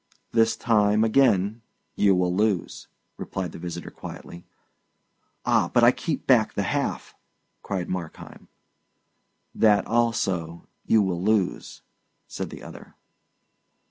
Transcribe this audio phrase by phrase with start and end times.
[0.31, 1.61] "This time, again,
[1.95, 4.43] you will lose," replied the visitor quietly.
[5.45, 7.13] "Ah, but I keep back the half!"
[7.61, 8.47] cried Markheim.
[9.53, 11.83] "That also you will lose,"
[12.27, 12.95] said the other.